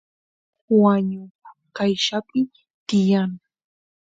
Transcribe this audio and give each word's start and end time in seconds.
wañu 0.81 1.21
qayllapi 1.75 2.39
tiyan 2.87 3.31